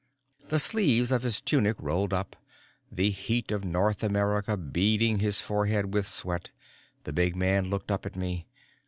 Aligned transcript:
The 0.49 0.57
sleeves 0.57 1.11
of 1.11 1.21
his 1.21 1.39
tunic 1.41 1.75
rolled 1.79 2.11
up, 2.11 2.35
the 2.91 3.11
heat 3.11 3.51
of 3.51 3.63
North 3.63 4.01
America 4.01 4.57
beading 4.57 5.19
his 5.19 5.41
forehead 5.41 5.93
with 5.93 6.07
sweat, 6.07 6.49
the 7.03 7.13
big 7.13 7.35
man 7.35 7.69
looked 7.69 7.91
up 7.91 8.07
at 8.07 8.15
me. 8.15 8.47